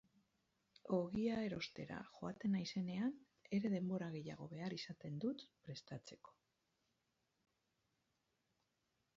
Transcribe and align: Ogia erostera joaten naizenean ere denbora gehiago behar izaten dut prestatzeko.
Ogia 0.95 1.33
erostera 1.49 1.99
joaten 2.15 2.55
naizenean 2.57 3.13
ere 3.59 3.71
denbora 3.75 4.07
gehiago 4.15 4.47
behar 4.55 4.77
izaten 4.79 5.21
dut 5.27 5.45
prestatzeko. 5.67 6.35